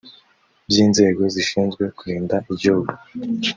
by 0.69 0.75
inzego 0.83 1.21
zishinzwe 1.33 1.83
kurinda 1.97 2.35
igihugu 2.53 2.91